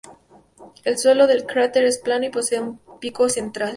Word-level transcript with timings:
El 0.83 0.97
suelo 0.97 1.27
del 1.27 1.45
cráter 1.45 1.83
es 1.85 1.99
plano 1.99 2.25
y 2.25 2.31
posee 2.31 2.59
un 2.59 2.79
pico 2.99 3.29
central. 3.29 3.69